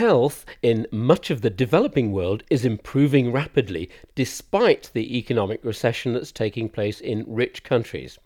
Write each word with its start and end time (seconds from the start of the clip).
Health 0.00 0.46
in 0.62 0.86
much 0.90 1.28
of 1.28 1.42
the 1.42 1.50
developing 1.50 2.10
world 2.10 2.42
is 2.48 2.64
improving 2.64 3.32
rapidly 3.32 3.90
despite 4.14 4.88
the 4.94 5.18
economic 5.18 5.62
recession 5.62 6.14
that's 6.14 6.32
taking 6.32 6.70
place 6.70 7.02
in 7.02 7.22
rich 7.26 7.62
countries. 7.64 8.18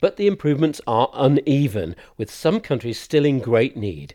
But 0.00 0.16
the 0.16 0.28
improvements 0.28 0.80
are 0.86 1.10
uneven, 1.12 1.96
with 2.16 2.30
some 2.30 2.60
countries 2.60 3.00
still 3.00 3.24
in 3.24 3.40
great 3.40 3.76
need. 3.76 4.14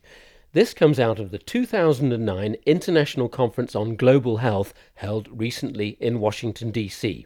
This 0.54 0.74
comes 0.74 0.98
out 0.98 1.20
of 1.20 1.32
the 1.32 1.40
2009 1.40 2.56
International 2.66 3.28
Conference 3.28 3.76
on 3.76 3.98
Global 3.98 4.38
Health 4.38 4.74
held 4.96 5.28
recently 5.30 5.98
in 6.00 6.22
Washington, 6.22 6.72
D.C. 6.72 7.26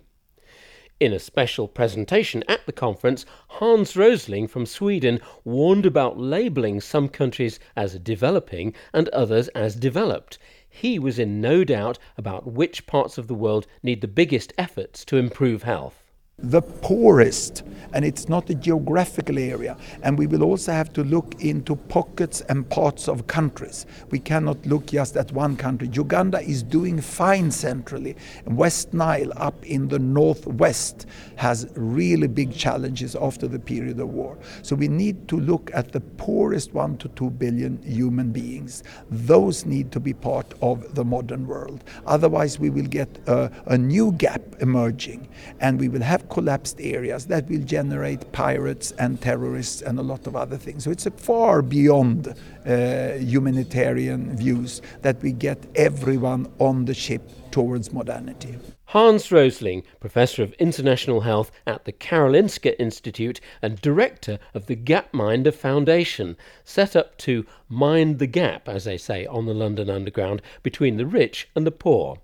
In 0.99 1.13
a 1.13 1.19
special 1.19 1.67
presentation 1.67 2.43
at 2.47 2.65
the 2.65 2.71
conference, 2.71 3.23
Hans 3.49 3.95
Rosling 3.95 4.47
from 4.47 4.65
Sweden 4.65 5.21
warned 5.43 5.85
about 5.85 6.17
labelling 6.17 6.81
some 6.81 7.07
countries 7.07 7.59
as 7.75 7.99
developing 7.99 8.73
and 8.93 9.07
others 9.09 9.47
as 9.49 9.75
developed. 9.75 10.39
He 10.67 10.97
was 10.97 11.19
in 11.19 11.39
no 11.39 11.63
doubt 11.63 11.99
about 12.17 12.51
which 12.51 12.87
parts 12.87 13.19
of 13.19 13.27
the 13.27 13.35
world 13.35 13.67
need 13.83 14.01
the 14.01 14.07
biggest 14.07 14.53
efforts 14.57 15.05
to 15.05 15.17
improve 15.17 15.61
health 15.61 16.06
the 16.39 16.61
poorest, 16.61 17.63
and 17.93 18.05
it's 18.05 18.29
not 18.29 18.47
a 18.51 18.53
geographical 18.53 19.39
area. 19.39 19.75
And 20.03 20.19
we 20.19 20.27
will 20.27 20.43
also 20.43 20.71
have 20.71 20.93
to 20.93 21.03
look 21.03 21.43
into 21.43 21.75
pockets 21.75 22.41
and 22.41 22.69
parts 22.69 23.09
of 23.09 23.25
countries. 23.25 23.87
We 24.11 24.19
cannot 24.19 24.63
look 24.67 24.85
just 24.85 25.17
at 25.17 25.31
one 25.31 25.57
country. 25.57 25.89
Uganda 25.91 26.39
is 26.41 26.61
doing 26.61 27.01
fine 27.01 27.49
centrally. 27.49 28.15
West 28.45 28.93
Nile, 28.93 29.31
up 29.37 29.65
in 29.65 29.87
the 29.87 29.97
northwest, 29.97 31.07
has 31.37 31.71
really 31.75 32.27
big 32.27 32.53
challenges 32.53 33.15
after 33.15 33.47
the 33.47 33.57
period 33.57 33.99
of 33.99 34.09
war. 34.09 34.37
So 34.61 34.75
we 34.75 34.89
need 34.89 35.27
to 35.29 35.39
look 35.39 35.71
at 35.73 35.91
the 35.91 36.01
poorest 36.01 36.71
one 36.71 36.97
to 36.97 37.07
two 37.09 37.31
billion 37.31 37.81
human 37.81 38.31
beings. 38.31 38.83
Those 39.09 39.65
need 39.65 39.91
to 39.93 39.99
be 39.99 40.13
part 40.13 40.53
of 40.61 40.93
the 40.93 41.03
modern 41.03 41.47
world. 41.47 41.83
Otherwise, 42.05 42.59
we 42.59 42.69
will 42.69 42.85
get 42.85 43.09
a, 43.27 43.51
a 43.65 43.77
new 43.77 44.11
gap 44.11 44.41
emerging, 44.59 45.27
and 45.59 45.79
we 45.79 45.87
will 45.87 46.03
have 46.03 46.26
collapsed 46.29 46.79
areas 46.79 47.25
that 47.27 47.49
will 47.49 47.63
generate 47.63 48.31
pirates 48.31 48.91
and 48.99 49.21
terrorists 49.21 49.81
and 49.81 49.99
a 49.99 50.03
lot 50.03 50.27
of 50.27 50.35
other 50.35 50.57
things. 50.57 50.83
So 50.83 50.91
it's 50.91 51.07
far 51.17 51.61
beyond 51.61 52.35
uh, 52.65 53.13
humanitarian 53.13 54.35
views 54.35 54.81
that 55.01 55.21
we 55.21 55.31
get 55.31 55.65
everyone 55.75 56.51
on 56.59 56.85
the 56.85 56.93
ship 56.93 57.21
towards 57.51 57.93
modernity. 57.93 58.57
Hans 58.91 59.31
Rosling, 59.33 59.83
Professor 59.99 60.43
of 60.43 60.53
International 60.53 61.21
Health 61.21 61.51
at 61.65 61.83
the 61.83 61.91
Karolinska 61.91 62.73
Institute 62.79 63.41
and 63.61 63.81
Director 63.81 64.39
of 64.53 64.67
the 64.67 64.77
Gapminder 64.77 65.53
Foundation, 65.53 66.37
set 66.63 66.95
up 66.95 67.17
to 67.17 67.45
mind 67.67 68.19
the 68.19 68.27
gap, 68.27 68.69
as 68.69 68.85
they 68.85 68.97
say, 68.97 69.25
on 69.25 69.45
the 69.45 69.53
London 69.53 69.89
Underground 69.89 70.41
between 70.63 70.95
the 70.95 71.05
rich 71.05 71.49
and 71.53 71.67
the 71.67 71.71
poor 71.71 72.19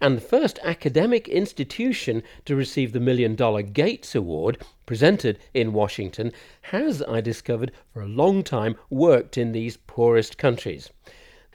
and 0.00 0.16
the 0.16 0.20
first 0.20 0.58
academic 0.62 1.28
institution 1.28 2.22
to 2.44 2.56
receive 2.56 2.92
the 2.92 3.00
Million 3.00 3.34
Dollar 3.34 3.62
Gates 3.62 4.14
Award, 4.14 4.58
presented 4.86 5.38
in 5.54 5.72
Washington, 5.72 6.32
has, 6.62 7.02
I 7.02 7.20
discovered, 7.20 7.72
for 7.92 8.02
a 8.02 8.08
long 8.08 8.42
time 8.42 8.76
worked 8.90 9.38
in 9.38 9.52
these 9.52 9.76
poorest 9.76 10.38
countries. 10.38 10.90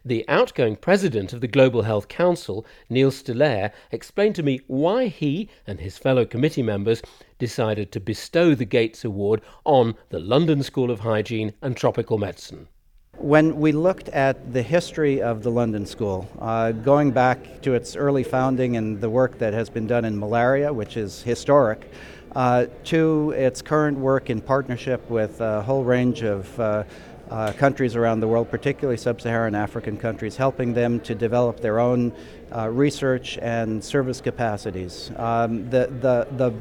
The 0.06 0.24
outgoing 0.30 0.78
president 0.78 1.34
of 1.34 1.42
the 1.42 1.50
Global 1.50 1.82
Health 1.82 2.08
Council, 2.08 2.66
Nils 2.90 3.22
Daulaire, 3.22 3.74
explained 3.92 4.36
to 4.36 4.44
me 4.44 4.62
why 4.68 5.08
he 5.08 5.50
and 5.68 5.82
his 5.82 5.98
fellow 5.98 6.26
committee 6.26 6.64
members 6.64 7.02
decided 7.38 7.92
to 7.92 8.00
bestow 8.00 8.56
the 8.56 8.64
Gates 8.64 9.04
Award 9.04 9.42
on 9.66 9.96
the 10.08 10.20
London 10.20 10.64
School 10.64 10.92
of 10.92 11.02
Hygiene 11.02 11.54
and 11.62 11.76
Tropical 11.76 12.18
Medicine. 12.18 12.70
When 13.18 13.60
we 13.60 13.72
looked 13.72 14.10
at 14.10 14.54
the 14.54 14.62
history 14.62 15.24
of 15.24 15.42
the 15.42 15.50
London 15.50 15.88
School, 15.88 16.30
uh, 16.40 16.72
going 16.72 17.10
back 17.10 17.64
to 17.64 17.74
its 17.74 17.96
early 17.96 18.22
founding 18.24 18.78
and 18.78 19.02
the 19.02 19.10
work 19.10 19.40
that 19.40 19.56
has 19.56 19.72
been 19.72 19.88
done 19.88 20.06
in 20.06 20.20
malaria, 20.20 20.72
which 20.72 20.98
is 20.98 21.24
historic, 21.24 21.92
uh, 22.36 22.68
to 22.84 23.32
its 23.32 23.64
current 23.64 23.98
work 23.98 24.30
in 24.30 24.40
partnership 24.40 25.10
with 25.10 25.42
a 25.42 25.64
whole 25.64 25.84
range 25.84 26.22
of 26.22 26.60
uh, 26.60 26.84
uh 27.32 27.52
countries 27.54 27.96
around 27.96 28.20
the 28.20 28.28
world, 28.28 28.52
particularly 28.52 28.98
sub 28.98 29.20
Saharan 29.20 29.56
African 29.56 29.98
countries, 29.98 30.38
helping 30.38 30.76
them 30.76 31.00
to 31.00 31.16
develop 31.16 31.60
their 31.60 31.80
own 31.80 32.14
uh, 32.56 32.70
research 32.70 33.40
and 33.42 33.84
service 33.84 34.22
capacities. 34.22 35.12
Um, 35.16 35.68
the, 35.72 35.88
the, 36.02 36.28
the, 36.38 36.54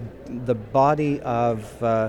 the 0.46 0.54
body 0.54 1.20
of 1.20 1.82
uh, 1.82 2.08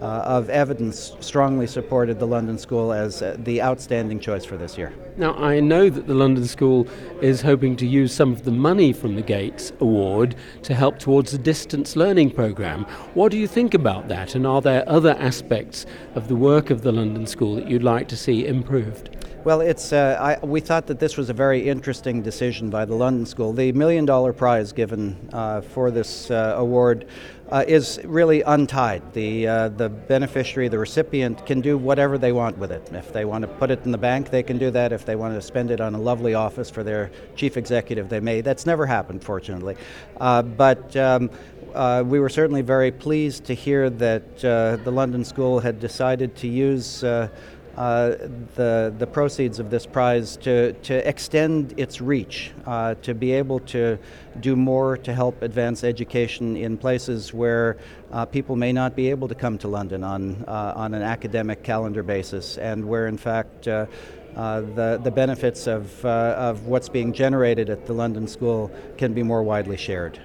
uh, 0.00 0.22
of 0.24 0.48
evidence 0.50 1.16
strongly 1.20 1.66
supported 1.66 2.18
the 2.18 2.26
London 2.26 2.58
School 2.58 2.92
as 2.92 3.22
uh, 3.22 3.36
the 3.38 3.60
outstanding 3.60 4.20
choice 4.20 4.44
for 4.44 4.56
this 4.56 4.78
year. 4.78 4.92
Now, 5.16 5.34
I 5.34 5.60
know 5.60 5.90
that 5.90 6.06
the 6.06 6.14
London 6.14 6.46
School 6.46 6.86
is 7.20 7.42
hoping 7.42 7.76
to 7.76 7.86
use 7.86 8.14
some 8.14 8.32
of 8.32 8.44
the 8.44 8.52
money 8.52 8.92
from 8.92 9.16
the 9.16 9.22
Gates 9.22 9.72
Award 9.80 10.36
to 10.62 10.74
help 10.74 10.98
towards 10.98 11.32
the 11.32 11.38
distance 11.38 11.96
learning 11.96 12.30
programme. 12.30 12.84
What 13.14 13.32
do 13.32 13.38
you 13.38 13.48
think 13.48 13.74
about 13.74 14.08
that, 14.08 14.34
and 14.34 14.46
are 14.46 14.62
there 14.62 14.88
other 14.88 15.16
aspects 15.18 15.86
of 16.14 16.28
the 16.28 16.36
work 16.36 16.70
of 16.70 16.82
the 16.82 16.92
London 16.92 17.26
School 17.26 17.56
that 17.56 17.68
you'd 17.68 17.82
like 17.82 18.08
to 18.08 18.16
see 18.16 18.46
improved? 18.46 19.10
Well, 19.48 19.62
it's, 19.62 19.94
uh, 19.94 20.36
I, 20.42 20.44
we 20.44 20.60
thought 20.60 20.88
that 20.88 20.98
this 20.98 21.16
was 21.16 21.30
a 21.30 21.32
very 21.32 21.70
interesting 21.70 22.20
decision 22.20 22.68
by 22.68 22.84
the 22.84 22.94
London 22.94 23.24
School. 23.24 23.54
The 23.54 23.72
million 23.72 24.04
dollar 24.04 24.34
prize 24.34 24.72
given 24.72 25.16
uh, 25.32 25.62
for 25.62 25.90
this 25.90 26.30
uh, 26.30 26.52
award 26.58 27.06
uh, 27.50 27.64
is 27.66 27.98
really 28.04 28.42
untied. 28.42 29.14
The, 29.14 29.48
uh, 29.48 29.68
the 29.70 29.88
beneficiary, 29.88 30.68
the 30.68 30.78
recipient, 30.78 31.46
can 31.46 31.62
do 31.62 31.78
whatever 31.78 32.18
they 32.18 32.30
want 32.30 32.58
with 32.58 32.70
it. 32.70 32.90
If 32.92 33.14
they 33.14 33.24
want 33.24 33.40
to 33.40 33.48
put 33.48 33.70
it 33.70 33.86
in 33.86 33.90
the 33.90 33.96
bank, 33.96 34.28
they 34.28 34.42
can 34.42 34.58
do 34.58 34.70
that. 34.70 34.92
If 34.92 35.06
they 35.06 35.16
want 35.16 35.34
to 35.34 35.40
spend 35.40 35.70
it 35.70 35.80
on 35.80 35.94
a 35.94 35.98
lovely 35.98 36.34
office 36.34 36.68
for 36.68 36.84
their 36.84 37.10
chief 37.34 37.56
executive, 37.56 38.10
they 38.10 38.20
may. 38.20 38.42
That's 38.42 38.66
never 38.66 38.84
happened, 38.84 39.24
fortunately. 39.24 39.78
Uh, 40.20 40.42
but 40.42 40.94
um, 40.94 41.30
uh, 41.74 42.02
we 42.06 42.20
were 42.20 42.28
certainly 42.28 42.60
very 42.60 42.90
pleased 42.90 43.44
to 43.44 43.54
hear 43.54 43.88
that 43.88 44.44
uh, 44.44 44.76
the 44.84 44.90
London 44.90 45.24
School 45.24 45.60
had 45.60 45.80
decided 45.80 46.36
to 46.36 46.48
use 46.48 47.02
uh, 47.02 47.28
uh, 47.78 48.16
the, 48.56 48.92
the 48.98 49.06
proceeds 49.06 49.60
of 49.60 49.70
this 49.70 49.86
prize 49.86 50.36
to, 50.36 50.72
to 50.72 51.08
extend 51.08 51.78
its 51.78 52.00
reach, 52.00 52.50
uh, 52.66 52.96
to 52.96 53.14
be 53.14 53.30
able 53.30 53.60
to 53.60 53.96
do 54.40 54.56
more 54.56 54.96
to 54.96 55.14
help 55.14 55.42
advance 55.42 55.84
education 55.84 56.56
in 56.56 56.76
places 56.76 57.32
where 57.32 57.76
uh, 58.10 58.24
people 58.24 58.56
may 58.56 58.72
not 58.72 58.96
be 58.96 59.10
able 59.10 59.28
to 59.28 59.34
come 59.34 59.56
to 59.56 59.68
London 59.68 60.02
on, 60.02 60.44
uh, 60.48 60.72
on 60.74 60.92
an 60.92 61.02
academic 61.02 61.62
calendar 61.62 62.02
basis, 62.02 62.58
and 62.58 62.84
where 62.84 63.06
in 63.06 63.16
fact 63.16 63.68
uh, 63.68 63.86
uh, 64.34 64.60
the, 64.60 65.00
the 65.04 65.10
benefits 65.12 65.68
of, 65.68 66.04
of 66.04 66.66
what's 66.66 66.88
being 66.88 67.12
generated 67.12 67.70
at 67.70 67.86
the 67.86 67.92
London 67.92 68.26
School 68.26 68.72
can 68.96 69.14
be 69.14 69.22
more 69.22 69.44
widely 69.44 69.76
shared. 69.76 70.20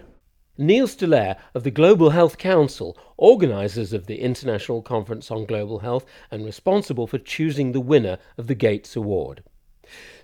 Nils 0.56 0.96
Daulaire 0.96 1.38
of 1.56 1.64
the 1.64 1.72
Global 1.72 2.12
Health 2.12 2.38
Council, 2.38 2.96
organisers 3.18 3.92
of 3.92 4.06
the 4.06 4.22
International 4.22 4.84
Conference 4.84 5.32
on 5.32 5.46
Global 5.46 5.80
Health 5.80 6.06
and 6.30 6.46
responsible 6.46 7.08
for 7.08 7.18
choosing 7.18 7.72
the 7.72 7.80
winner 7.80 8.20
of 8.38 8.46
the 8.46 8.54
Gates 8.54 8.96
Award. 8.96 9.42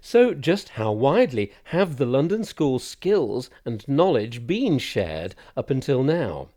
So, 0.01 0.35
just 0.35 0.69
how 0.69 0.91
widely 0.91 1.51
have 1.65 1.97
the 1.97 2.05
London 2.05 2.43
School's 2.43 2.83
skills 2.83 3.49
and 3.65 3.87
knowledge 3.87 4.45
been 4.45 4.77
shared 4.77 5.33
up 5.57 5.71
until 5.71 6.03
now? 6.03 6.49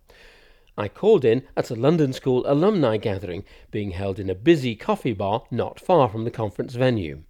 I 0.76 0.88
called 0.88 1.24
in 1.24 1.44
at 1.56 1.70
a 1.70 1.74
London 1.74 2.12
School 2.12 2.44
alumni 2.46 2.98
gathering 2.98 3.42
being 3.70 3.92
held 3.92 4.18
in 4.18 4.28
a 4.28 4.34
busy 4.34 4.76
coffee 4.76 5.14
bar 5.14 5.44
not 5.50 5.80
far 5.80 6.10
from 6.10 6.24
the 6.24 6.30
conference 6.30 6.74
venue. 6.74 7.22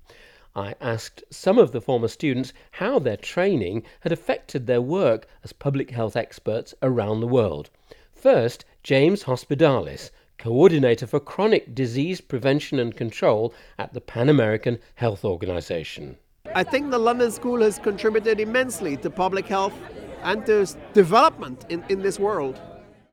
I 0.55 0.75
asked 0.83 1.25
some 1.31 1.57
of 1.57 1.73
the 1.73 1.81
former 1.81 2.09
students 2.09 2.53
how 2.73 2.99
their 2.99 3.17
training 3.17 3.85
had 4.01 4.13
affected 4.13 4.67
their 4.67 4.83
work 4.83 5.27
as 5.43 5.53
public 5.53 5.91
health 5.91 6.15
experts 6.15 6.75
around 6.83 7.21
the 7.21 7.27
world. 7.27 7.71
First, 8.13 8.67
James 8.83 9.25
Hospedales, 9.25 10.11
coordinator 10.37 11.07
for 11.07 11.21
chronic 11.21 11.75
disease 11.75 12.21
prevention 12.21 12.79
and 12.79 12.95
control 12.95 13.55
at 13.79 13.95
the 13.95 14.01
Pan 14.01 14.29
American 14.29 14.79
Health 14.97 15.25
Organization. 15.25 16.17
I 16.55 16.65
think 16.65 16.91
the 16.91 16.99
London 16.99 17.31
School 17.31 17.63
has 17.63 17.79
contributed 17.79 18.39
immensely 18.39 18.99
to 18.99 19.09
public 19.09 19.47
health 19.47 19.75
and 20.23 20.45
to 20.47 20.67
development 20.93 21.65
in, 21.71 21.83
in 21.89 22.03
this 22.03 22.19
world. 22.19 22.61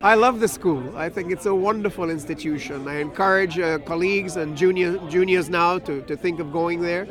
I 0.02 0.14
love 0.14 0.40
the 0.40 0.48
school. 0.48 0.96
I 0.96 1.08
think 1.08 1.30
it's 1.30 1.46
a 1.46 1.54
wonderful 1.54 2.10
institution. 2.10 2.88
I 2.88 3.00
encourage 3.00 3.58
uh, 3.58 3.78
colleagues 3.78 4.36
and 4.36 4.56
junior, 4.56 4.96
juniors 5.08 5.48
now 5.50 5.78
to, 5.80 6.02
to 6.02 6.16
think 6.16 6.40
of 6.40 6.52
going 6.52 6.80
there. 6.80 7.06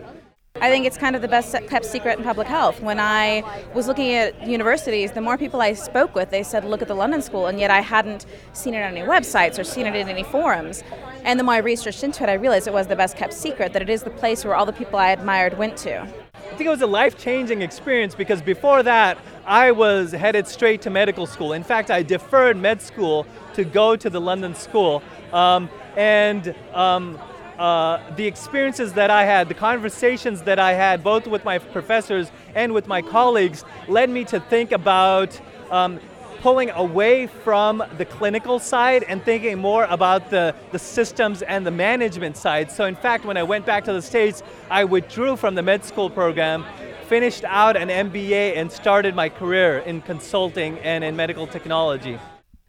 I 0.62 0.70
think 0.70 0.86
it's 0.86 0.98
kind 0.98 1.16
of 1.16 1.22
the 1.22 1.28
best 1.30 1.56
kept 1.70 1.86
secret 1.86 2.18
in 2.18 2.26
public 2.26 2.46
health. 2.48 2.82
When 2.82 3.00
I 3.00 3.44
was 3.74 3.88
looking 3.88 4.12
at 4.12 4.46
universities, 4.46 5.14
the 5.14 5.22
more 5.22 5.38
people 5.38 5.62
I 5.62 5.72
spoke 5.72 6.14
with, 6.14 6.32
they 6.32 6.44
said, 6.44 6.66
look 6.66 6.82
at 6.82 6.90
the 6.90 6.96
London 6.96 7.22
School, 7.22 7.48
and 7.48 7.58
yet 7.58 7.72
I 7.72 7.80
hadn't 7.80 8.26
seen 8.52 8.74
it 8.74 8.82
on 8.82 8.98
any 8.98 9.08
websites 9.08 9.58
or 9.58 9.64
seen 9.64 9.86
it 9.86 9.96
in 9.96 10.10
any 10.10 10.24
forums. 10.24 10.84
And 11.24 11.40
the 11.40 11.46
more 11.46 11.54
I 11.54 11.60
researched 11.60 12.04
into 12.04 12.24
it, 12.24 12.30
I 12.30 12.34
realized 12.34 12.68
it 12.68 12.74
was 12.74 12.88
the 12.88 12.96
best 12.98 13.16
kept 13.16 13.34
secret, 13.34 13.72
that 13.72 13.82
it 13.82 13.90
is 13.90 14.04
the 14.04 14.10
place 14.10 14.44
where 14.44 14.54
all 14.54 14.66
the 14.66 14.74
people 14.74 15.00
I 15.00 15.12
admired 15.12 15.58
went 15.58 15.78
to. 15.78 16.02
I 16.02 16.56
think 16.56 16.68
it 16.68 16.70
was 16.70 16.82
a 16.82 16.88
life 16.88 17.18
changing 17.18 17.62
experience 17.62 18.14
because 18.14 18.42
before 18.42 18.84
that, 18.84 19.18
I 19.46 19.72
was 19.72 20.12
headed 20.12 20.46
straight 20.46 20.82
to 20.82 20.90
medical 20.90 21.26
school. 21.26 21.54
In 21.54 21.64
fact, 21.64 21.90
I 21.90 22.04
deferred 22.04 22.58
med 22.58 22.82
school 22.82 23.26
to 23.54 23.64
go 23.64 23.96
to 23.96 24.10
the 24.10 24.20
London 24.20 24.54
School. 24.56 25.02
Um, 25.32 25.70
and 25.96 26.54
um, 26.74 27.18
uh, 27.60 28.02
the 28.16 28.26
experiences 28.26 28.94
that 28.94 29.12
I 29.12 29.26
had, 29.26 29.50
the 29.50 29.54
conversations 29.54 30.44
that 30.44 30.60
I 30.60 30.74
had, 30.74 31.04
both 31.04 31.28
with 31.28 31.44
my 31.44 31.58
professors 31.60 32.32
and 32.56 32.74
with 32.74 32.88
my 32.88 33.02
colleagues, 33.02 33.66
led 33.90 34.10
me 34.10 34.24
to 34.26 34.40
think 34.40 34.72
about 34.72 35.40
um, 35.70 36.00
pulling 36.40 36.70
away 36.70 37.28
from 37.28 37.84
the 37.98 38.06
clinical 38.06 38.60
side 38.60 39.04
and 39.04 39.22
thinking 39.24 39.58
more 39.58 39.84
about 39.90 40.30
the, 40.30 40.56
the 40.72 40.80
systems 40.80 41.42
and 41.42 41.68
the 41.68 41.72
management 41.72 42.38
side. 42.38 42.72
So, 42.72 42.86
in 42.86 42.96
fact, 42.96 43.26
when 43.26 43.36
I 43.36 43.44
went 43.44 43.66
back 43.66 43.84
to 43.86 43.94
the 43.94 44.02
States, 44.02 44.42
I 44.72 44.86
withdrew 44.86 45.36
from 45.36 45.56
the 45.56 45.62
med 45.62 45.84
school 45.84 46.10
program, 46.10 46.64
finished 47.08 47.44
out 47.44 47.76
an 47.76 47.90
MBA, 47.90 48.56
and 48.56 48.72
started 48.72 49.16
my 49.16 49.28
career 49.28 49.80
in 49.80 50.02
consulting 50.02 50.80
and 50.80 51.04
in 51.04 51.18
medical 51.18 51.46
technology. 51.46 52.18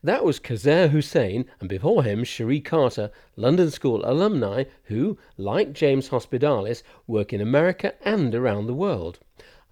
That 0.02 0.24
was 0.24 0.40
Kazer 0.40 0.88
Hussein, 0.88 1.44
and 1.60 1.68
before 1.68 2.04
him, 2.04 2.24
Cherie 2.24 2.62
Carter, 2.62 3.10
London 3.36 3.70
School 3.70 4.00
alumni 4.02 4.64
who, 4.84 5.18
like 5.36 5.74
James 5.74 6.08
Hospedales, 6.08 6.82
work 7.06 7.34
in 7.34 7.40
America 7.42 7.92
and 8.02 8.34
around 8.34 8.66
the 8.66 8.72
world. 8.72 9.18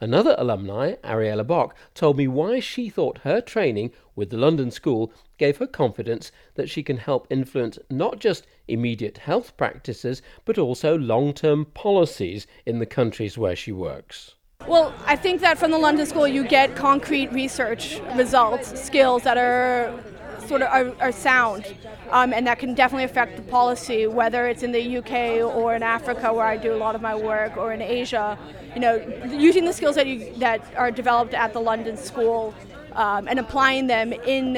Another 0.02 0.34
alumni, 0.36 0.96
Ariella 1.02 1.46
Bock, 1.46 1.75
told 1.94 2.19
me 2.19 2.28
why 2.28 2.60
she 2.60 2.90
thought 2.90 3.25
her 3.25 3.40
training 3.40 3.90
with 4.14 4.28
the 4.28 4.36
London 4.36 4.70
School 4.70 5.10
gave 5.38 5.56
her 5.56 5.66
confidence 5.66 6.31
that 6.56 6.69
she 6.69 6.82
can 6.82 6.98
help 6.98 7.26
influence 7.31 7.78
not 7.88 8.20
just 8.20 8.46
immediate 8.69 9.16
health 9.16 9.56
practices, 9.56 10.20
but 10.44 10.58
also 10.58 10.98
long 10.98 11.32
term 11.32 11.64
policies 11.64 12.46
in 12.66 12.81
the 12.81 12.86
countries 12.86 13.38
where 13.38 13.56
she 13.56 13.72
works. 13.72 14.34
Well, 14.66 14.93
I 15.06 15.16
think 15.16 15.40
that 15.40 15.56
from 15.56 15.70
the 15.70 15.78
London 15.78 16.05
School 16.05 16.28
you 16.28 16.46
get 16.46 16.76
concrete 16.76 17.32
research 17.32 18.00
results, 18.16 18.78
skills 18.78 19.22
that 19.22 19.38
are 19.38 19.99
sort 20.46 20.60
of 20.60 20.69
are, 20.69 21.06
are 21.06 21.12
sound, 21.12 21.75
um, 22.10 22.34
and 22.34 22.46
that 22.46 22.58
can 22.58 22.75
definitely 22.75 23.05
affect 23.05 23.37
the 23.37 23.43
policy, 23.43 24.06
whether 24.06 24.46
it's 24.46 24.62
in 24.62 24.72
the 24.72 24.99
UK 24.99 25.43
or 25.56 25.75
in 25.75 25.82
Africa, 25.82 26.34
where 26.34 26.44
I 26.44 26.58
do 26.58 26.75
a 26.75 26.76
lot 26.76 26.94
of 26.94 27.00
my 27.00 27.14
work, 27.14 27.56
or 27.56 27.72
in 27.72 27.81
Asia. 27.81 28.38
You 28.75 28.81
know, 28.81 28.96
using 29.31 29.64
the 29.64 29.72
skills 29.72 29.94
that 29.94 30.06
you, 30.06 30.34
that 30.34 30.60
are 30.76 30.90
developed 30.90 31.32
at 31.32 31.55
the 31.55 31.60
London 31.60 31.96
School 31.96 32.52
um, 32.93 33.26
and 33.26 33.38
applying 33.38 33.87
them 33.87 34.12
in, 34.12 34.56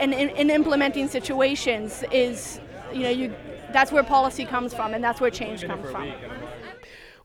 in, 0.00 0.12
in 0.12 0.28
in 0.28 0.50
implementing 0.50 1.08
situations 1.08 2.04
is, 2.12 2.60
you 2.92 3.04
know, 3.04 3.10
you 3.10 3.34
that's 3.72 3.90
where 3.90 4.02
policy 4.02 4.44
comes 4.44 4.74
from, 4.74 4.92
and 4.92 5.02
that's 5.02 5.20
where 5.20 5.30
change 5.30 5.64
comes 5.64 5.90
from. 5.90 6.12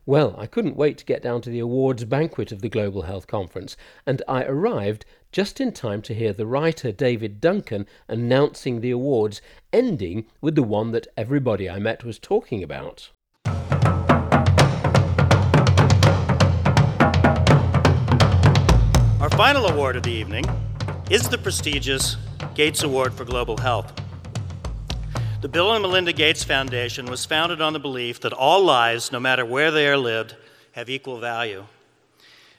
Well, 0.06 0.34
I 0.36 0.46
couldn't 0.46 0.76
wait 0.76 0.98
to 0.98 1.04
get 1.06 1.22
down 1.22 1.40
to 1.42 1.50
the 1.50 1.60
awards 1.60 2.04
banquet 2.04 2.52
of 2.52 2.60
the 2.60 2.68
Global 2.68 3.02
Health 3.02 3.26
Conference, 3.26 3.74
and 4.04 4.20
I 4.28 4.44
arrived 4.44 5.06
just 5.32 5.62
in 5.62 5.72
time 5.72 6.02
to 6.02 6.14
hear 6.14 6.34
the 6.34 6.44
writer 6.44 6.92
David 6.92 7.40
Duncan 7.40 7.86
announcing 8.06 8.82
the 8.82 8.90
awards, 8.90 9.40
ending 9.72 10.26
with 10.42 10.56
the 10.56 10.62
one 10.62 10.92
that 10.92 11.06
everybody 11.16 11.70
I 11.70 11.78
met 11.78 12.04
was 12.04 12.18
talking 12.18 12.62
about. 12.62 13.12
Our 19.22 19.30
final 19.30 19.68
award 19.68 19.96
of 19.96 20.02
the 20.02 20.12
evening 20.12 20.44
is 21.10 21.30
the 21.30 21.38
prestigious 21.38 22.18
Gates 22.54 22.82
Award 22.82 23.14
for 23.14 23.24
Global 23.24 23.56
Health. 23.56 24.03
The 25.44 25.50
Bill 25.50 25.74
and 25.74 25.82
Melinda 25.82 26.14
Gates 26.14 26.42
Foundation 26.42 27.04
was 27.04 27.26
founded 27.26 27.60
on 27.60 27.74
the 27.74 27.78
belief 27.78 28.18
that 28.20 28.32
all 28.32 28.64
lives, 28.64 29.12
no 29.12 29.20
matter 29.20 29.44
where 29.44 29.70
they 29.70 29.86
are 29.86 29.98
lived, 29.98 30.34
have 30.72 30.88
equal 30.88 31.18
value. 31.18 31.66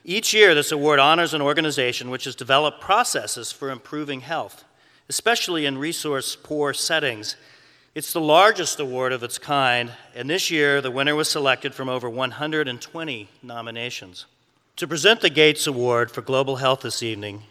Each 0.03 0.35
year, 0.35 0.53
this 0.53 0.71
award 0.71 0.99
honors 0.99 1.33
an 1.33 1.41
organization 1.41 2.11
which 2.11 2.25
has 2.25 2.35
developed 2.35 2.81
processes 2.81 3.51
for 3.51 3.71
improving 3.71 4.19
health, 4.19 4.65
especially 5.09 5.65
in 5.65 5.79
resource 5.79 6.35
poor 6.35 6.75
settings. 6.75 7.37
It's 7.95 8.13
the 8.13 8.21
largest 8.21 8.79
award 8.79 9.13
of 9.13 9.23
its 9.23 9.39
kind, 9.39 9.91
and 10.13 10.29
this 10.29 10.51
year 10.51 10.79
the 10.79 10.91
winner 10.91 11.15
was 11.15 11.27
selected 11.27 11.73
from 11.73 11.89
over 11.89 12.07
120 12.07 13.29
nominations. 13.41 14.27
To 14.75 14.87
present 14.87 15.21
the 15.21 15.31
Gates 15.31 15.65
Award 15.65 16.11
for 16.11 16.21
Global 16.21 16.57
Health 16.57 16.81
this 16.81 17.01
evening, 17.01 17.41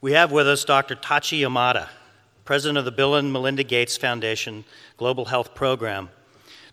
we 0.00 0.12
have 0.12 0.32
with 0.32 0.48
us 0.48 0.64
Dr. 0.64 0.96
Tachi 0.96 1.40
Yamada 1.40 1.88
president 2.48 2.78
of 2.78 2.86
the 2.86 2.90
Bill 2.90 3.14
and 3.14 3.30
Melinda 3.30 3.62
Gates 3.62 3.98
Foundation 3.98 4.64
Global 4.96 5.26
Health 5.26 5.54
Program. 5.54 6.08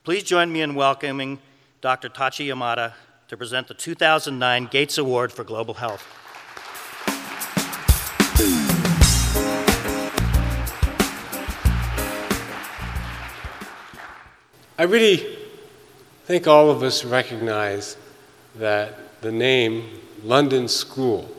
Please 0.05 0.23
join 0.23 0.49
me 0.49 0.61
in 0.61 0.73
welcoming 0.73 1.37
Dr. 1.81 2.07
Tachi 2.07 2.47
Yamada 2.47 2.93
to 3.27 3.35
present 3.35 3.67
the 3.67 3.73
2009 3.73 4.67
Gates 4.67 4.97
Award 4.97 5.33
for 5.33 5.43
Global 5.43 5.73
Health. 5.73 6.07
I 14.79 14.83
really 14.83 15.37
think 16.23 16.47
all 16.47 16.71
of 16.71 16.83
us 16.83 17.03
recognize 17.03 17.97
that 18.55 19.19
the 19.21 19.33
name 19.33 19.89
London 20.23 20.69
School 20.69 21.34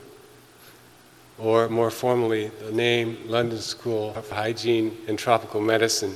or 1.37 1.69
more 1.69 1.91
formally, 1.91 2.47
the 2.63 2.71
name 2.71 3.17
London 3.25 3.59
School 3.59 4.13
of 4.15 4.29
Hygiene 4.29 4.97
and 5.07 5.19
Tropical 5.19 5.61
Medicine, 5.61 6.15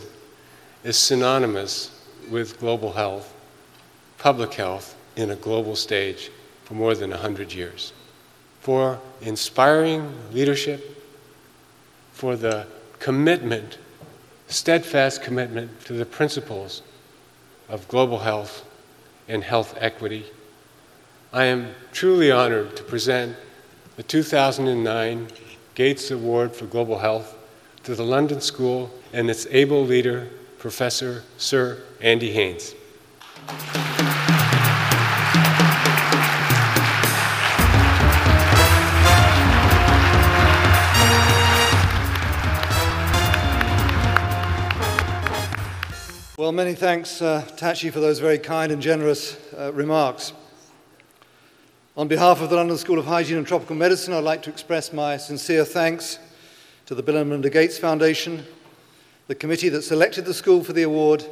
is 0.83 0.97
synonymous 0.97 1.91
with 2.29 2.59
global 2.59 2.93
health, 2.93 3.33
public 4.17 4.53
health, 4.53 4.95
in 5.15 5.29
a 5.29 5.35
global 5.35 5.75
stage 5.75 6.31
for 6.63 6.73
more 6.73 6.95
than 6.95 7.11
100 7.11 7.53
years. 7.53 7.93
For 8.61 8.99
inspiring 9.21 10.13
leadership, 10.31 11.05
for 12.13 12.35
the 12.35 12.67
commitment, 12.99 13.77
steadfast 14.47 15.21
commitment 15.21 15.81
to 15.85 15.93
the 15.93 16.05
principles 16.05 16.81
of 17.67 17.87
global 17.87 18.19
health 18.19 18.65
and 19.27 19.43
health 19.43 19.75
equity, 19.79 20.25
I 21.33 21.45
am 21.45 21.73
truly 21.91 22.31
honored 22.31 22.75
to 22.77 22.83
present 22.83 23.35
the 24.01 24.07
2009 24.07 25.27
Gates 25.75 26.09
Award 26.09 26.55
for 26.55 26.65
Global 26.65 26.97
Health 26.97 27.37
to 27.83 27.93
the 27.93 28.03
London 28.03 28.41
School 28.41 28.89
and 29.13 29.29
its 29.29 29.45
able 29.51 29.85
leader, 29.85 30.27
Professor 30.57 31.23
Sir 31.37 31.83
Andy 32.01 32.31
Haines. 32.31 32.73
Well, 46.39 46.51
many 46.51 46.73
thanks, 46.73 47.21
uh, 47.21 47.47
Tachi, 47.55 47.93
for 47.93 47.99
those 47.99 48.17
very 48.17 48.39
kind 48.39 48.71
and 48.71 48.81
generous 48.81 49.37
uh, 49.55 49.71
remarks. 49.73 50.33
On 51.97 52.07
behalf 52.07 52.39
of 52.39 52.49
the 52.49 52.55
London 52.55 52.77
School 52.77 52.99
of 52.99 53.05
Hygiene 53.05 53.35
and 53.35 53.45
Tropical 53.45 53.75
Medicine, 53.75 54.13
I'd 54.13 54.23
like 54.23 54.41
to 54.43 54.49
express 54.49 54.93
my 54.93 55.17
sincere 55.17 55.65
thanks 55.65 56.19
to 56.85 56.95
the 56.95 57.03
Bill 57.03 57.17
and 57.17 57.27
Melinda 57.27 57.49
Gates 57.49 57.77
Foundation, 57.77 58.45
the 59.27 59.35
committee 59.35 59.67
that 59.67 59.81
selected 59.81 60.23
the 60.23 60.33
school 60.33 60.63
for 60.63 60.71
the 60.71 60.83
award, 60.83 61.25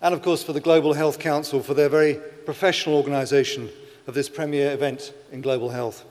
and 0.00 0.14
of 0.14 0.22
course 0.22 0.42
for 0.42 0.54
the 0.54 0.62
Global 0.62 0.94
Health 0.94 1.18
Council 1.18 1.62
for 1.62 1.74
their 1.74 1.90
very 1.90 2.14
professional 2.46 2.96
organisation 2.96 3.68
of 4.06 4.14
this 4.14 4.30
premier 4.30 4.72
event 4.72 5.12
in 5.30 5.42
global 5.42 5.68
health. 5.68 6.06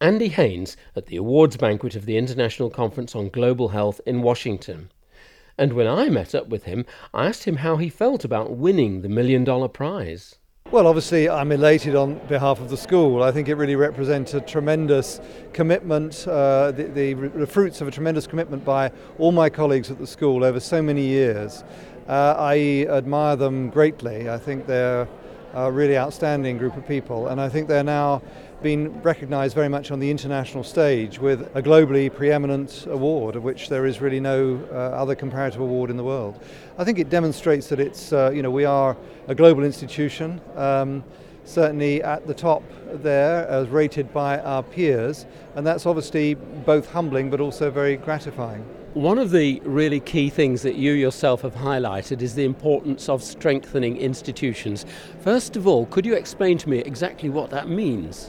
Andy 0.00 0.28
Haines 0.28 0.76
at 0.94 1.06
the 1.06 1.16
awards 1.16 1.56
banquet 1.56 1.96
of 1.96 2.06
the 2.06 2.16
International 2.16 2.70
Conference 2.70 3.16
on 3.16 3.28
Global 3.28 3.70
Health 3.70 4.00
in 4.06 4.22
Washington. 4.22 4.90
And 5.58 5.72
when 5.72 5.86
I 5.86 6.08
met 6.08 6.34
up 6.34 6.48
with 6.48 6.64
him, 6.64 6.84
I 7.14 7.26
asked 7.26 7.44
him 7.44 7.56
how 7.56 7.76
he 7.76 7.88
felt 7.88 8.24
about 8.24 8.56
winning 8.56 9.02
the 9.02 9.08
million 9.08 9.44
dollar 9.44 9.68
prize. 9.68 10.36
Well, 10.72 10.88
obviously, 10.88 11.28
I'm 11.28 11.52
elated 11.52 11.94
on 11.94 12.18
behalf 12.26 12.60
of 12.60 12.70
the 12.70 12.76
school. 12.76 13.22
I 13.22 13.30
think 13.30 13.48
it 13.48 13.54
really 13.54 13.76
represents 13.76 14.34
a 14.34 14.40
tremendous 14.40 15.20
commitment, 15.52 16.26
uh, 16.26 16.72
the, 16.72 16.84
the, 16.84 17.14
the, 17.14 17.46
fruits 17.46 17.80
of 17.80 17.86
a 17.86 17.90
tremendous 17.92 18.26
commitment 18.26 18.64
by 18.64 18.90
all 19.18 19.30
my 19.30 19.48
colleagues 19.48 19.92
at 19.92 19.98
the 19.98 20.06
school 20.08 20.42
over 20.42 20.58
so 20.58 20.82
many 20.82 21.02
years. 21.06 21.62
Uh, 22.08 22.34
I 22.36 22.86
admire 22.90 23.36
them 23.36 23.70
greatly. 23.70 24.28
I 24.28 24.38
think 24.38 24.66
they're 24.66 25.06
a 25.56 25.72
really 25.72 25.96
outstanding 25.96 26.58
group 26.58 26.76
of 26.76 26.86
people, 26.86 27.28
and 27.28 27.40
I 27.40 27.48
think 27.48 27.66
they're 27.66 27.82
now 27.82 28.20
being 28.62 29.00
recognised 29.02 29.54
very 29.54 29.68
much 29.68 29.90
on 29.90 29.98
the 29.98 30.10
international 30.10 30.62
stage 30.62 31.18
with 31.18 31.50
a 31.54 31.62
globally 31.62 32.14
preeminent 32.14 32.86
award, 32.90 33.36
of 33.36 33.42
which 33.42 33.70
there 33.70 33.86
is 33.86 34.00
really 34.02 34.20
no 34.20 34.62
uh, 34.70 34.74
other 34.74 35.14
comparative 35.14 35.60
award 35.60 35.88
in 35.88 35.96
the 35.96 36.04
world. 36.04 36.38
I 36.76 36.84
think 36.84 36.98
it 36.98 37.08
demonstrates 37.08 37.68
that 37.68 37.80
it's, 37.80 38.12
uh, 38.12 38.30
you 38.34 38.42
know, 38.42 38.50
we 38.50 38.66
are 38.66 38.98
a 39.28 39.34
global 39.34 39.64
institution. 39.64 40.42
Um, 40.56 41.02
certainly 41.44 42.02
at 42.02 42.26
the 42.26 42.34
top 42.34 42.62
there 42.92 43.46
as 43.46 43.68
rated 43.68 44.12
by 44.12 44.36
our 44.40 44.64
peers 44.64 45.26
and 45.54 45.64
that's 45.64 45.86
obviously 45.86 46.34
both 46.34 46.90
humbling 46.90 47.30
but 47.30 47.40
also 47.40 47.70
very 47.70 47.96
gratifying. 47.96 48.64
One 48.96 49.18
of 49.18 49.30
the 49.30 49.60
really 49.62 50.00
key 50.00 50.30
things 50.30 50.62
that 50.62 50.76
you 50.76 50.92
yourself 50.92 51.42
have 51.42 51.56
highlighted 51.56 52.22
is 52.22 52.34
the 52.34 52.46
importance 52.46 53.10
of 53.10 53.22
strengthening 53.22 53.98
institutions. 53.98 54.86
First 55.20 55.54
of 55.54 55.66
all, 55.66 55.84
could 55.84 56.06
you 56.06 56.14
explain 56.14 56.56
to 56.56 56.70
me 56.70 56.78
exactly 56.78 57.28
what 57.28 57.50
that 57.50 57.68
means? 57.68 58.28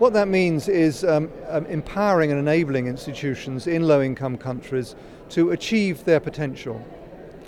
What 0.00 0.12
that 0.12 0.28
means 0.28 0.68
is 0.68 1.04
um, 1.04 1.32
um, 1.48 1.64
empowering 1.64 2.30
and 2.30 2.38
enabling 2.38 2.86
institutions 2.86 3.66
in 3.66 3.88
low 3.88 4.02
income 4.02 4.36
countries 4.36 4.94
to 5.30 5.52
achieve 5.52 6.04
their 6.04 6.20
potential 6.20 6.84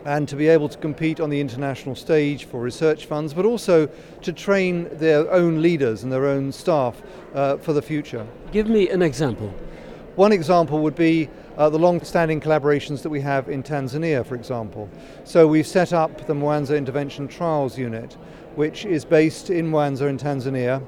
and 0.07 0.27
to 0.27 0.35
be 0.35 0.49
able 0.49 0.71
to 0.71 0.79
compete 0.79 1.21
on 1.21 1.29
the 1.29 1.43
international 1.43 1.95
stage 1.95 2.47
for 2.47 2.59
research 2.59 3.05
funds, 3.05 3.35
but 3.35 3.45
also 3.45 3.87
to 4.23 4.33
train 4.33 4.89
their 4.93 5.31
own 5.31 5.61
leaders 5.61 6.05
and 6.05 6.11
their 6.11 6.25
own 6.25 6.51
staff 6.53 7.03
uh, 7.35 7.59
for 7.59 7.75
the 7.75 7.83
future. 7.83 8.27
Give 8.51 8.67
me 8.67 8.89
an 8.89 9.03
example. 9.03 9.53
One 10.17 10.33
example 10.33 10.79
would 10.79 10.97
be 10.97 11.29
uh, 11.59 11.69
the 11.69 11.79
long 11.79 12.03
standing 12.03 12.41
collaborations 12.41 13.03
that 13.03 13.11
we 13.11 13.21
have 13.21 13.51
in 13.51 13.63
Tanzania, 13.63 14.25
for 14.25 14.35
example. 14.35 14.89
So 15.25 15.47
we've 15.47 15.67
set 15.67 15.93
up 15.93 16.27
the 16.27 16.33
Mwanza 16.33 16.75
Intervention 16.77 17.29
Trials 17.29 17.77
Unit, 17.77 18.15
which 18.55 18.87
is 18.87 19.05
based 19.05 19.51
in 19.51 19.71
Mwanza 19.71 20.09
in 20.09 20.17
Tanzania 20.17 20.83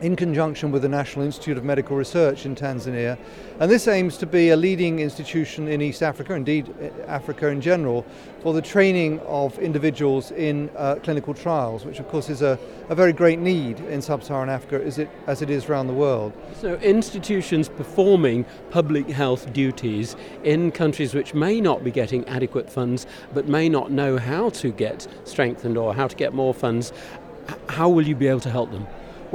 in 0.00 0.14
conjunction 0.14 0.70
with 0.70 0.82
the 0.82 0.88
National 0.88 1.24
Institute 1.24 1.56
of 1.56 1.64
Medical 1.64 1.96
Research 1.96 2.44
in 2.44 2.54
Tanzania. 2.54 3.16
And 3.60 3.70
this 3.70 3.88
aims 3.88 4.18
to 4.18 4.26
be 4.26 4.50
a 4.50 4.56
leading 4.56 4.98
institution 4.98 5.68
in 5.68 5.80
East 5.80 6.02
Africa, 6.02 6.34
indeed 6.34 6.72
eh, 6.80 6.90
Africa 7.06 7.48
in 7.48 7.60
general, 7.62 8.04
for 8.42 8.52
the 8.52 8.60
training 8.60 9.20
of 9.20 9.58
individuals 9.58 10.30
in 10.32 10.70
uh, 10.76 10.96
clinical 10.96 11.32
trials, 11.32 11.86
which 11.86 11.98
of 11.98 12.08
course 12.08 12.28
is 12.28 12.42
a, 12.42 12.58
a 12.90 12.94
very 12.94 13.12
great 13.12 13.38
need 13.38 13.80
in 13.80 14.02
sub-Saharan 14.02 14.50
Africa 14.50 14.84
as 14.84 14.98
it, 14.98 15.08
as 15.26 15.40
it 15.40 15.48
is 15.48 15.66
around 15.66 15.86
the 15.86 15.94
world. 15.94 16.32
So 16.60 16.74
institutions 16.74 17.68
performing 17.70 18.44
public 18.70 19.08
health 19.08 19.50
duties 19.54 20.14
in 20.44 20.70
countries 20.72 21.14
which 21.14 21.32
may 21.32 21.60
not 21.60 21.82
be 21.82 21.90
getting 21.90 22.26
adequate 22.28 22.70
funds 22.70 23.06
but 23.32 23.48
may 23.48 23.68
not 23.68 23.90
know 23.90 24.18
how 24.18 24.50
to 24.50 24.70
get 24.70 25.08
strengthened 25.24 25.78
or 25.78 25.94
how 25.94 26.06
to 26.06 26.16
get 26.16 26.34
more 26.34 26.52
funds, 26.52 26.92
how 27.70 27.88
will 27.88 28.06
you 28.06 28.14
be 28.14 28.28
able 28.28 28.40
to 28.40 28.50
help 28.50 28.70
them? 28.70 28.86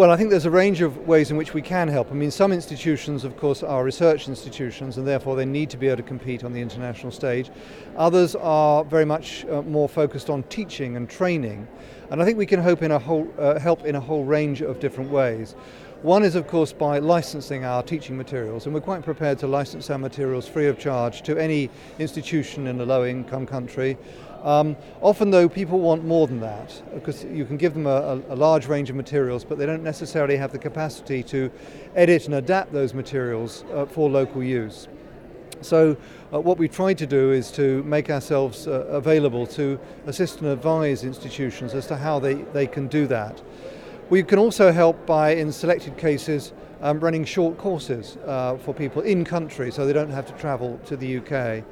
Well, 0.01 0.09
I 0.09 0.17
think 0.17 0.31
there's 0.31 0.47
a 0.47 0.49
range 0.49 0.81
of 0.81 0.97
ways 1.07 1.29
in 1.29 1.37
which 1.37 1.53
we 1.53 1.61
can 1.61 1.87
help. 1.87 2.09
I 2.09 2.15
mean, 2.15 2.31
some 2.31 2.51
institutions, 2.51 3.23
of 3.23 3.37
course, 3.37 3.61
are 3.61 3.83
research 3.83 4.27
institutions 4.27 4.97
and 4.97 5.07
therefore 5.07 5.35
they 5.35 5.45
need 5.45 5.69
to 5.69 5.77
be 5.77 5.89
able 5.89 5.97
to 5.97 6.01
compete 6.01 6.43
on 6.43 6.53
the 6.53 6.59
international 6.59 7.11
stage. 7.11 7.51
Others 7.97 8.35
are 8.37 8.83
very 8.83 9.05
much 9.05 9.45
uh, 9.45 9.61
more 9.61 9.87
focused 9.87 10.31
on 10.31 10.41
teaching 10.49 10.97
and 10.97 11.07
training. 11.07 11.67
And 12.09 12.19
I 12.19 12.25
think 12.25 12.39
we 12.39 12.47
can 12.47 12.59
hope 12.59 12.81
in 12.81 12.89
a 12.89 12.97
whole, 12.97 13.31
uh, 13.37 13.59
help 13.59 13.85
in 13.85 13.93
a 13.93 13.99
whole 13.99 14.25
range 14.25 14.63
of 14.63 14.79
different 14.79 15.11
ways. 15.11 15.55
One 16.01 16.23
is, 16.23 16.33
of 16.33 16.47
course, 16.47 16.73
by 16.73 16.97
licensing 16.97 17.63
our 17.63 17.83
teaching 17.83 18.17
materials, 18.17 18.65
and 18.65 18.73
we're 18.73 18.81
quite 18.81 19.03
prepared 19.03 19.37
to 19.37 19.45
license 19.45 19.87
our 19.91 19.99
materials 19.99 20.47
free 20.47 20.65
of 20.65 20.79
charge 20.79 21.21
to 21.21 21.37
any 21.37 21.69
institution 21.99 22.65
in 22.65 22.81
a 22.81 22.85
low 22.85 23.05
income 23.05 23.45
country. 23.45 23.99
Um, 24.43 24.75
often, 25.01 25.29
though, 25.29 25.47
people 25.47 25.79
want 25.79 26.03
more 26.03 26.25
than 26.25 26.39
that 26.39 26.81
because 26.95 27.23
you 27.23 27.45
can 27.45 27.57
give 27.57 27.73
them 27.73 27.85
a, 27.85 28.21
a, 28.29 28.35
large 28.35 28.65
range 28.65 28.89
of 28.89 28.95
materials, 28.95 29.43
but 29.43 29.59
they 29.59 29.67
don't 29.67 29.83
necessarily 29.83 30.35
have 30.35 30.51
the 30.51 30.57
capacity 30.57 31.21
to 31.23 31.51
edit 31.95 32.25
and 32.25 32.33
adapt 32.33 32.73
those 32.73 32.95
materials 32.95 33.63
uh, 33.71 33.85
for 33.85 34.09
local 34.09 34.41
use. 34.41 34.87
So, 35.61 35.95
uh, 36.33 36.39
what 36.39 36.57
we've 36.57 36.73
tried 36.73 36.97
to 36.99 37.05
do 37.05 37.31
is 37.31 37.51
to 37.51 37.83
make 37.83 38.09
ourselves 38.09 38.67
uh, 38.67 38.85
available 38.87 39.45
to 39.47 39.79
assist 40.07 40.41
and 40.41 40.49
advise 40.49 41.03
institutions 41.03 41.75
as 41.75 41.85
to 41.87 41.95
how 41.95 42.17
they, 42.17 42.33
they 42.33 42.65
can 42.65 42.87
do 42.87 43.05
that. 43.07 43.39
We 44.09 44.23
can 44.23 44.39
also 44.39 44.71
help 44.71 45.05
by, 45.05 45.35
in 45.35 45.51
selected 45.51 45.97
cases, 45.97 46.51
um, 46.81 46.99
running 46.99 47.25
short 47.25 47.59
courses 47.59 48.17
uh, 48.25 48.57
for 48.57 48.73
people 48.73 49.03
in 49.03 49.23
country 49.23 49.71
so 49.71 49.85
they 49.85 49.93
don't 49.93 50.09
have 50.09 50.25
to 50.25 50.33
travel 50.33 50.79
to 50.87 50.97
the 50.97 51.17
UK. 51.17 51.63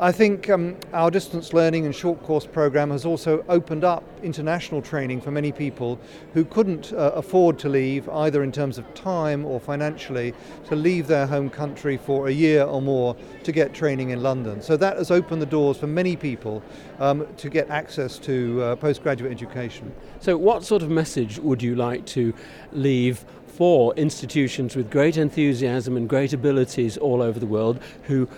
I 0.00 0.10
think 0.10 0.50
um, 0.50 0.76
our 0.92 1.08
distance 1.08 1.52
learning 1.52 1.86
and 1.86 1.94
short 1.94 2.20
course 2.24 2.46
program 2.46 2.90
has 2.90 3.06
also 3.06 3.44
opened 3.48 3.84
up 3.84 4.02
international 4.24 4.82
training 4.82 5.20
for 5.20 5.30
many 5.30 5.52
people 5.52 6.00
who 6.32 6.44
couldn't 6.44 6.92
uh, 6.92 7.12
afford 7.14 7.60
to 7.60 7.68
leave, 7.68 8.08
either 8.08 8.42
in 8.42 8.50
terms 8.50 8.76
of 8.76 8.92
time 8.94 9.44
or 9.44 9.60
financially, 9.60 10.34
to 10.66 10.74
leave 10.74 11.06
their 11.06 11.28
home 11.28 11.48
country 11.48 11.96
for 11.96 12.26
a 12.26 12.32
year 12.32 12.64
or 12.64 12.82
more 12.82 13.14
to 13.44 13.52
get 13.52 13.72
training 13.72 14.10
in 14.10 14.20
London. 14.20 14.60
So 14.60 14.76
that 14.76 14.96
has 14.96 15.12
opened 15.12 15.40
the 15.40 15.46
doors 15.46 15.76
for 15.76 15.86
many 15.86 16.16
people 16.16 16.60
um, 16.98 17.24
to 17.36 17.48
get 17.48 17.70
access 17.70 18.18
to 18.20 18.62
uh, 18.62 18.76
postgraduate 18.76 19.30
education. 19.30 19.94
So, 20.18 20.36
what 20.36 20.64
sort 20.64 20.82
of 20.82 20.90
message 20.90 21.38
would 21.38 21.62
you 21.62 21.76
like 21.76 22.04
to 22.06 22.34
leave 22.72 23.24
for 23.46 23.94
institutions 23.94 24.74
with 24.74 24.90
great 24.90 25.16
enthusiasm 25.16 25.96
and 25.96 26.08
great 26.08 26.32
abilities 26.32 26.96
all 26.96 27.22
over 27.22 27.38
the 27.38 27.46
world 27.46 27.80
who 28.02 28.28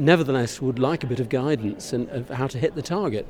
nevertheless 0.00 0.60
would 0.60 0.78
like 0.78 1.04
a 1.04 1.06
bit 1.06 1.20
of 1.20 1.28
guidance 1.28 1.92
and 1.92 2.08
of 2.08 2.28
how 2.30 2.46
to 2.46 2.58
hit 2.58 2.74
the 2.74 2.82
target. 2.82 3.26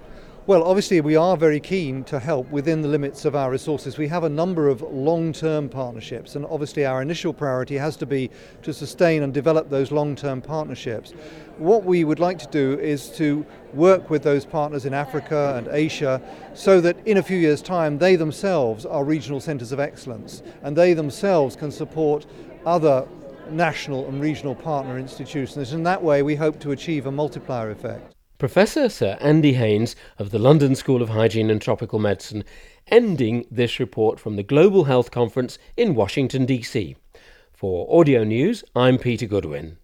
Well, 0.47 0.65
obviously, 0.65 1.03
we 1.03 1.17
are 1.17 1.37
very 1.37 1.61
keen 1.61 2.03
to 2.05 2.19
help 2.19 2.51
within 2.51 2.81
the 2.81 2.89
limits 2.89 3.27
of 3.27 3.37
our 3.37 3.51
resources. 3.51 3.99
We 3.99 4.09
have 4.09 4.25
a 4.25 4.29
number 4.29 4.69
of 4.69 4.81
long 4.81 5.35
term 5.35 5.69
partnerships, 5.69 6.35
and 6.35 6.47
obviously, 6.47 6.87
our 6.87 7.03
initial 7.03 7.35
priority 7.35 7.77
has 7.77 7.95
to 7.99 8.07
be 8.07 8.31
to 8.63 8.73
sustain 8.73 9.23
and 9.23 9.35
develop 9.35 9.69
those 9.69 9.93
long 9.93 10.17
term 10.17 10.41
partnerships. 10.41 11.13
What 11.59 11.85
we 11.85 12.05
would 12.05 12.21
like 12.21 12.39
to 12.39 12.47
do 12.47 12.81
is 12.81 13.11
to 13.19 13.45
work 13.75 14.09
with 14.09 14.23
those 14.23 14.47
partners 14.47 14.87
in 14.87 14.95
Africa 14.95 15.55
and 15.57 15.69
Asia 15.69 16.23
so 16.55 16.81
that 16.81 16.97
in 17.07 17.19
a 17.19 17.23
few 17.23 17.37
years' 17.37 17.61
time 17.61 17.99
they 17.99 18.17
themselves 18.17 18.87
are 18.87 19.05
regional 19.05 19.41
centres 19.41 19.73
of 19.73 19.79
excellence 19.79 20.43
and 20.63 20.75
they 20.75 20.95
themselves 20.95 21.55
can 21.55 21.71
support 21.71 22.25
other 22.65 23.07
national 23.53 24.07
and 24.09 24.21
regional 24.21 24.55
partner 24.55 24.99
institutions. 24.99 25.73
In 25.73 25.83
that 25.85 26.03
way, 26.03 26.23
we 26.23 26.37
hope 26.37 26.61
to 26.61 26.71
achieve 26.73 27.07
a 27.07 27.13
multiplier 27.13 27.71
effect. 27.71 28.15
Professor 28.39 28.89
Sir 28.89 29.19
Andy 29.21 29.53
Haines 29.53 29.95
of 30.19 30.31
the 30.31 30.39
London 30.39 30.75
School 30.75 31.03
of 31.03 31.11
Hygiene 31.11 31.51
and 31.51 31.61
Tropical 31.61 31.99
Medicine, 31.99 32.45
ending 32.87 33.45
this 33.51 33.79
report 33.79 34.19
from 34.19 34.37
the 34.37 34.43
Global 34.43 34.85
Health 34.85 35.11
Conference 35.11 35.59
in 35.77 35.95
Washington, 35.95 36.47
D.C. 36.47 36.97
For 37.53 37.87
Audio 38.01 38.25
News, 38.25 38.65
I'm 38.75 38.97
Peter 38.97 39.27
Goodwin. 39.27 39.77